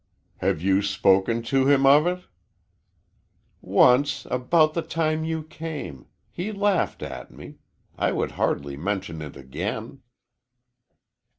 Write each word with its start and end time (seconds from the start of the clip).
"Have 0.37 0.63
you 0.63 0.81
spoken 0.81 1.43
to 1.43 1.67
him 1.67 1.85
of 1.85 2.07
it?" 2.07 2.21
"Once 3.61 4.25
about 4.31 4.73
the 4.73 4.81
time 4.81 5.23
you 5.23 5.43
came 5.43 6.07
he 6.31 6.51
laughed 6.51 7.03
at 7.03 7.29
me. 7.29 7.59
I 7.99 8.11
would 8.11 8.31
hardly 8.31 8.75
mention 8.75 9.21
it 9.21 9.35
again." 9.37 10.01